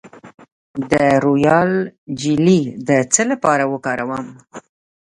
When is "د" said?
0.89-0.91, 2.87-2.89